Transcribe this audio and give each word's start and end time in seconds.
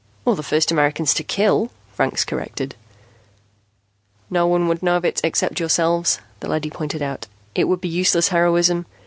"Or 0.25 0.35
the 0.35 0.41
first 0.41 0.71
Americans 0.71 1.13
to 1.13 1.23
kill," 1.23 1.69
Franks 1.93 2.25
corrected. 2.25 2.73
"No 4.31 4.47
one 4.47 4.67
would 4.67 4.81
know 4.81 4.97
of 4.97 5.05
it 5.05 5.21
except 5.23 5.59
yourselves," 5.59 6.19
the 6.39 6.49
leady 6.49 6.71
pointed 6.71 7.03
out. 7.03 7.27
"It 7.53 7.65
would 7.65 7.81
be 7.81 7.87
useless 7.87 8.29
heroism. 8.29 8.87